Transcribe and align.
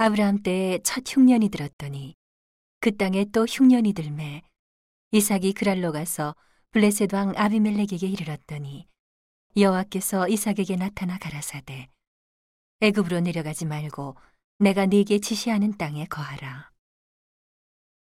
아브라함 0.00 0.44
때에 0.44 0.78
첫 0.84 1.02
흉년이 1.04 1.48
들었더니 1.48 2.14
그 2.80 2.96
땅에 2.96 3.24
또 3.32 3.46
흉년이 3.46 3.94
들매 3.94 4.42
이삭이 5.10 5.54
그랄로 5.54 5.90
가서 5.90 6.36
블레셋 6.70 7.12
왕 7.12 7.32
아비멜렉에게 7.36 8.06
이르렀더니 8.06 8.86
여호와께서 9.56 10.28
이삭에게 10.28 10.76
나타나 10.76 11.18
가라사대 11.18 11.88
애굽으로 12.80 13.18
내려가지 13.18 13.66
말고 13.66 14.14
내가 14.60 14.86
네게 14.86 15.18
지시하는 15.18 15.76
땅에 15.76 16.06
거하라. 16.06 16.70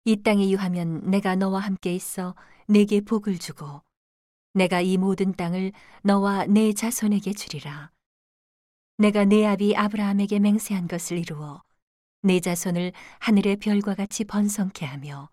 이 0.05 0.21
땅에 0.21 0.51
유하면 0.51 1.01
내가 1.09 1.35
너와 1.35 1.61
함께 1.61 1.95
있어 1.95 2.35
네게 2.67 3.01
복을 3.01 3.39
주고 3.39 3.81
내가 4.53 4.81
이 4.81 4.97
모든 4.97 5.33
땅을 5.33 5.71
너와 6.03 6.45
네 6.45 6.73
자손에게 6.73 7.33
주리라. 7.33 7.91
내가 8.99 9.25
네 9.25 9.47
아비 9.47 9.75
아브라함에게 9.75 10.37
맹세한 10.37 10.87
것을 10.87 11.17
이루어 11.17 11.63
네 12.21 12.39
자손을 12.39 12.93
하늘의 13.19 13.57
별과 13.57 13.95
같이 13.95 14.23
번성케 14.23 14.85
하며 14.85 15.29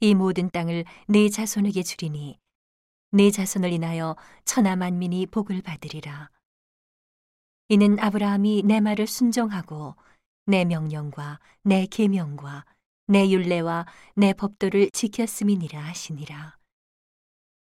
이 0.00 0.14
모든 0.14 0.50
땅을 0.50 0.84
네 1.06 1.28
자손에게 1.28 1.82
주리니 1.82 2.38
네 3.12 3.30
자손을 3.30 3.72
인하여 3.72 4.16
천하 4.44 4.74
만민이 4.74 5.26
복을 5.26 5.62
받으리라. 5.62 6.30
이는 7.68 7.98
아브라함이 8.00 8.64
내 8.64 8.80
말을 8.80 9.06
순종하고 9.06 9.94
내 10.46 10.64
명령과 10.64 11.38
내 11.62 11.86
계명과 11.86 12.64
내 13.06 13.30
율례와 13.30 13.86
내 14.16 14.32
법도를 14.32 14.90
지켰음이니라 14.90 15.80
하시니라. 15.80 16.56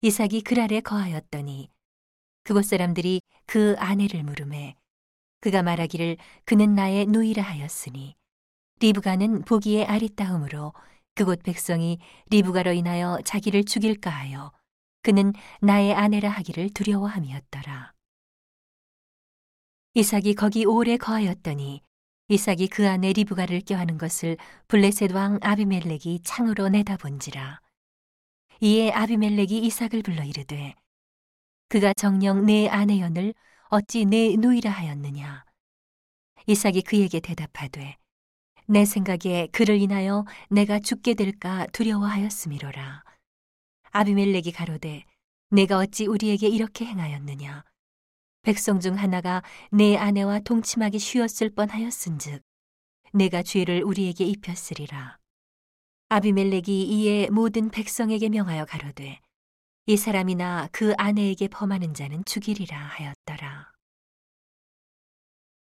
이삭이 0.02 0.42
그랄에 0.42 0.80
거하였더니 0.80 1.68
그곳 2.42 2.64
사람들이 2.64 3.20
그 3.46 3.74
아내를 3.78 4.22
물음에 4.22 4.76
그가 5.40 5.62
말하기를 5.62 6.16
그는 6.44 6.74
나의 6.74 7.06
누이라 7.06 7.42
하였으니 7.42 8.16
리브가는 8.80 9.42
보기에 9.42 9.84
아리따움으로 9.84 10.72
그곳 11.14 11.42
백성이 11.42 11.98
리브가로 12.30 12.72
인하여 12.72 13.18
자기를 13.24 13.64
죽일까 13.64 14.08
하여 14.10 14.52
그는 15.02 15.34
나의 15.60 15.92
아내라 15.94 16.30
하기를 16.30 16.70
두려워함이었더라. 16.70 17.92
이삭이 19.94 20.34
거기 20.34 20.64
오래 20.64 20.96
거하였더니 20.96 21.82
이삭이 22.28 22.68
그 22.68 22.88
안에 22.88 23.12
리브가를 23.12 23.60
껴하는 23.62 23.98
것을 23.98 24.38
블레셋 24.68 25.12
왕 25.12 25.38
아비멜렉이 25.42 26.20
창으로 26.24 26.70
내다본지라. 26.70 27.60
이에 28.60 28.92
아비멜렉이 28.92 29.58
이삭을 29.58 30.02
불러 30.02 30.24
이르되 30.24 30.74
그가 31.68 31.92
정령 31.92 32.46
내 32.46 32.68
아내연을 32.68 33.34
어찌 33.68 34.06
내 34.06 34.36
누이라 34.36 34.70
하였느냐. 34.70 35.44
이삭이 36.46 36.82
그에게 36.82 37.20
대답하되 37.20 37.99
내 38.70 38.84
생각에 38.84 39.48
그를 39.50 39.82
인하여 39.82 40.24
내가 40.48 40.78
죽게 40.78 41.14
될까 41.14 41.66
두려워하였음이로라. 41.72 43.02
아비멜렉이 43.90 44.52
가로되 44.52 45.04
내가 45.48 45.78
어찌 45.78 46.06
우리에게 46.06 46.46
이렇게 46.46 46.84
행하였느냐. 46.84 47.64
백성 48.42 48.78
중 48.78 48.96
하나가 48.96 49.42
내 49.72 49.96
아내와 49.96 50.38
동침하기 50.44 51.00
쉬웠을 51.00 51.50
뻔하였은즉 51.50 52.42
내가 53.12 53.42
죄를 53.42 53.82
우리에게 53.82 54.24
입혔으리라. 54.24 55.18
아비멜렉이 56.10 56.84
이에 56.84 57.28
모든 57.28 57.70
백성에게 57.70 58.28
명하여 58.28 58.66
가로되 58.66 59.18
이 59.86 59.96
사람이나 59.96 60.68
그 60.70 60.94
아내에게 60.96 61.48
범하는 61.48 61.92
자는 61.92 62.24
죽이리라 62.24 62.78
하였더라. 62.78 63.72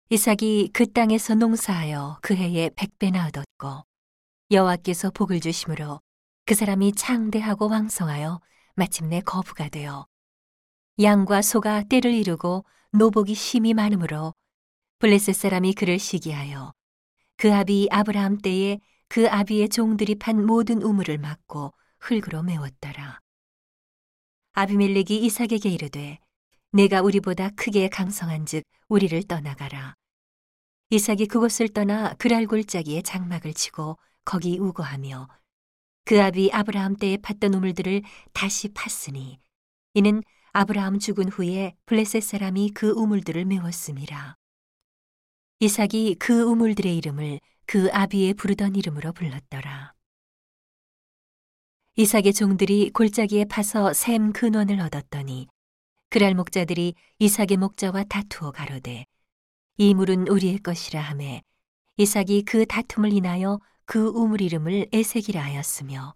이삭이 0.09 0.71
그 0.73 0.93
땅에서 0.93 1.35
농사하여 1.35 2.19
그 2.23 2.37
해에 2.37 2.71
백배나 2.77 3.27
얻었고 3.27 3.85
여호와께서 4.53 5.11
복을 5.11 5.41
주심으로 5.41 6.01
그 6.45 6.55
사람이 6.55 6.93
창대하고 6.93 7.69
왕성하여 7.69 8.41
마침내 8.77 9.21
거부가 9.21 9.69
되어 9.69 10.07
양과 11.03 11.43
소가 11.43 11.83
때를 11.83 12.15
이루고 12.15 12.65
노복이 12.93 13.35
심이 13.35 13.75
많으므로 13.75 14.33
블레셋 15.01 15.35
사람이 15.35 15.75
그를 15.75 15.99
시기하여 15.99 16.73
그 17.37 17.53
아비 17.53 17.89
아브라함 17.91 18.39
때에 18.39 18.79
그 19.09 19.29
아비의 19.29 19.71
종들이 19.71 20.15
판 20.15 20.47
모든 20.47 20.83
우물을 20.83 21.19
막고 21.19 21.75
흙으로 21.99 22.45
메웠더라. 22.45 23.21
아비멜렉이 24.53 25.25
이삭에게 25.25 25.69
이르되 25.69 26.19
내가 26.77 27.01
우리보다 27.01 27.49
크게 27.57 27.89
강성한즉 27.89 28.63
우리를 28.89 29.23
떠나가라. 29.23 29.95
이삭이 30.91 31.27
그곳을 31.27 31.71
떠나 31.71 32.13
그랄 32.19 32.47
골짜기에 32.47 33.01
장막을 33.01 33.55
치고 33.55 33.97
거기 34.27 34.59
우거하며 34.59 35.27
그 36.05 36.23
아비 36.23 36.51
아브라함 36.53 36.97
때에 36.97 37.17
팠던 37.17 37.55
우물들을 37.55 38.03
다시 38.35 38.69
팠으니 38.75 39.39
이는 39.95 40.23
아브라함 40.53 40.99
죽은 40.99 41.31
후에 41.31 41.75
블레셋 41.87 42.23
사람이 42.23 42.73
그 42.75 42.91
우물들을 42.91 43.47
메웠음이라. 43.47 44.35
이삭이 45.61 46.17
그 46.19 46.43
우물들의 46.43 46.95
이름을 46.95 47.41
그 47.65 47.89
아비의 47.91 48.35
부르던 48.35 48.77
이름으로 48.77 49.15
불렀더라. 49.15 49.95
이삭의 51.97 52.35
종들이 52.35 52.91
골짜기에 52.91 53.47
파서 53.47 53.95
샘 53.95 54.35
근원을 54.35 54.79
얻었더니 54.81 55.49
그랄 56.09 56.35
목자들이 56.35 56.95
이삭의 57.19 57.57
목자와 57.59 58.05
다투어 58.05 58.53
가로되 58.53 59.07
이 59.77 59.95
물은 59.95 60.29
우리의 60.29 60.59
것이라 60.59 61.01
하매 61.01 61.43
이삭이 61.97 62.43
그 62.43 62.65
다툼을 62.67 63.13
인하여 63.13 63.59
그 63.85 64.09
우물 64.09 64.41
이름을 64.41 64.89
에색이라 64.93 65.43
하였으며 65.43 66.15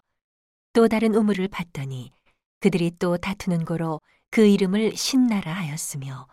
또 0.73 0.89
다른 0.89 1.15
우물을 1.15 1.49
봤더니 1.49 2.13
그들이 2.61 2.93
또 2.99 3.17
다투는 3.17 3.65
고로 3.65 4.01
그 4.31 4.47
이름을 4.47 4.97
신나라 4.97 5.53
하였으며 5.55 6.29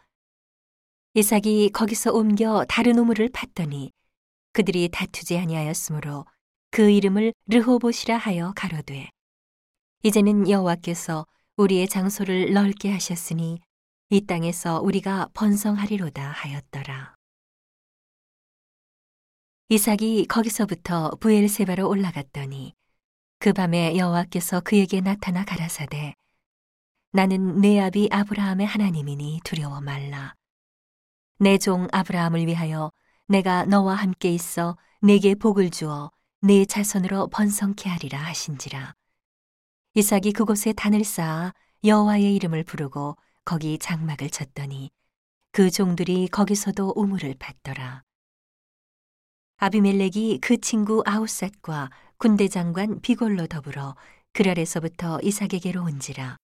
이삭이 1.16 1.72
거기서 1.72 2.14
옮겨 2.14 2.64
다른 2.70 3.00
우물을 3.00 3.30
봤더니 3.30 3.92
그들이 4.54 4.90
다투지 4.90 5.38
아니하였으므로 5.38 6.26
그 6.70 6.90
이름을 6.90 7.34
르호봇이라 7.48 8.18
하여 8.18 8.54
가로되 8.56 9.10
이제는 10.04 10.50
여호와께서 10.50 11.26
우리의 11.58 11.88
장소를 11.88 12.54
넓게 12.54 12.92
하셨으니 12.92 13.60
이 14.10 14.22
땅에서 14.22 14.80
우리가 14.80 15.30
번성하리로다 15.34 16.30
하였더라. 16.30 17.16
이삭이 19.70 20.28
거기서부터 20.28 21.10
부엘세바로 21.20 21.90
올라갔더니 21.90 22.74
그 23.40 23.54
밤에 23.54 23.98
여호와께서 23.98 24.62
그에게 24.62 25.02
나타나 25.02 25.44
가라사대 25.44 26.14
나는 27.12 27.60
내 27.60 27.80
아비 27.80 28.08
아브라함의 28.12 28.66
하나님이니 28.68 29.42
두려워 29.44 29.82
말라 29.82 30.36
내 31.40 31.58
종 31.58 31.88
아브라함을 31.92 32.46
위하여 32.48 32.92
내가 33.28 33.66
너와 33.66 33.96
함께 33.96 34.32
있어 34.32 34.78
내게 35.02 35.36
복을 35.36 35.70
주어 35.70 36.12
내 36.42 36.66
자손으로 36.66 37.28
번성케 37.28 37.90
하리라 37.90 38.20
하신지라 38.20 38.94
이삭이 39.98 40.34
그곳에 40.34 40.74
단을 40.74 41.04
쌓아 41.04 41.56
여호와의 41.84 42.36
이름을 42.36 42.66
부르고 42.66 43.18
거기 43.44 43.80
장막을 43.80 44.30
쳤더니 44.30 44.92
그 45.52 45.72
종들이 45.72 46.28
거기서도 46.28 46.94
우물을 46.96 47.34
받더라. 47.40 48.04
아비멜렉이 49.58 50.38
그 50.40 50.62
친구 50.62 51.02
아우삿과 51.04 51.90
군대 52.18 52.48
장관 52.48 53.02
비골로 53.02 53.48
더불어 53.48 53.96
그랄에서부터 54.34 55.20
이삭에게로 55.24 55.82
온지라. 55.82 56.38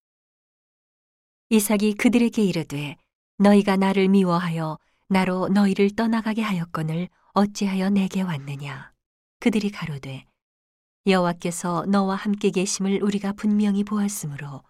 이삭이 1.50 1.94
그들에게 1.94 2.42
이르되 2.44 2.98
너희가 3.38 3.76
나를 3.76 4.08
미워하여 4.08 4.80
나로 5.10 5.50
너희를 5.50 5.92
떠나가게 5.96 6.42
하였거늘 6.42 7.08
어찌하여 7.34 7.92
내게 7.92 8.24
왔느냐. 8.24 8.92
그들이 9.40 9.70
가로되 9.70 10.26
여호와께서 11.06 11.86
너와 11.88 12.16
함께 12.16 12.50
계심을 12.50 13.04
우리가 13.04 13.34
분명히 13.34 13.84
보았으므로 13.84 14.64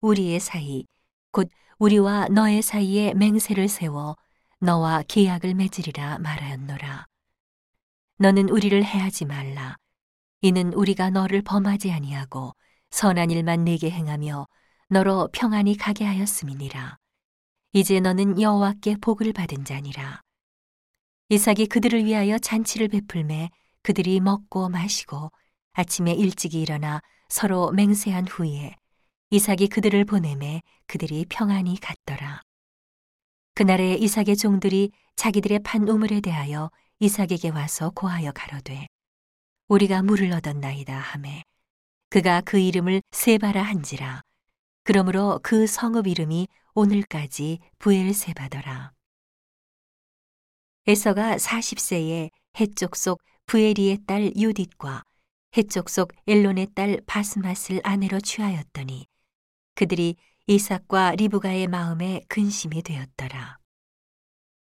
우리의 0.00 0.40
사이 0.40 0.86
곧 1.32 1.50
우리와 1.78 2.28
너의 2.28 2.62
사이에 2.62 3.12
맹세를 3.12 3.68
세워 3.68 4.16
너와 4.58 5.02
계약을 5.06 5.54
맺으리라 5.54 6.18
말하였노라. 6.18 7.04
너는 8.18 8.48
우리를 8.48 8.82
해하지 8.82 9.26
말라. 9.26 9.76
이는 10.40 10.72
우리가 10.72 11.10
너를 11.10 11.42
범하지 11.42 11.92
아니하고 11.92 12.54
선한 12.90 13.30
일만 13.30 13.64
내게 13.64 13.90
행하며 13.90 14.46
너로 14.88 15.28
평안히 15.32 15.76
가게 15.76 16.06
하였음이니라. 16.06 16.96
이제 17.74 18.00
너는 18.00 18.40
여호와께 18.40 18.96
복을 19.02 19.34
받은 19.34 19.66
자니라. 19.66 20.22
이삭이 21.28 21.66
그들을 21.66 22.06
위하여 22.06 22.38
잔치를 22.38 22.88
베풀매 22.88 23.50
그들이 23.82 24.20
먹고 24.20 24.70
마시고 24.70 25.30
아침에 25.78 26.12
일찍이 26.12 26.62
일어나 26.62 27.02
서로 27.28 27.70
맹세한 27.70 28.28
후에 28.28 28.74
이삭이 29.28 29.68
그들을 29.68 30.06
보내매 30.06 30.62
그들이 30.86 31.26
평안히 31.28 31.78
갔더라. 31.78 32.40
그날에 33.54 33.94
이삭의 33.94 34.38
종들이 34.38 34.90
자기들의 35.16 35.58
판 35.60 35.86
우물에 35.86 36.20
대하여 36.20 36.70
이삭에게 37.00 37.50
와서 37.50 37.90
고하여 37.90 38.32
가로되 38.32 38.86
우리가 39.68 40.02
물을 40.02 40.32
얻었나이다 40.32 40.96
하매 40.96 41.42
그가 42.08 42.40
그 42.40 42.58
이름을 42.58 43.02
세바라 43.10 43.62
한지라 43.62 44.22
그러므로 44.82 45.40
그 45.42 45.66
성읍 45.66 46.06
이름이 46.06 46.48
오늘까지 46.74 47.58
부엘세바더라 47.78 48.92
에서가 50.86 51.36
40세에 51.36 52.30
해쪽 52.60 52.96
속 52.96 53.20
부에리의 53.44 53.98
딸 54.06 54.32
유딧과 54.36 55.02
해쪽 55.56 55.88
속 55.88 56.12
엘론의 56.26 56.68
딸 56.74 57.00
바스맛을 57.06 57.80
아내로 57.82 58.20
취하였더니 58.20 59.06
그들이 59.74 60.16
이삭과 60.46 61.16
리브가의 61.16 61.66
마음에 61.66 62.20
근심이 62.28 62.82
되었더라. 62.82 63.58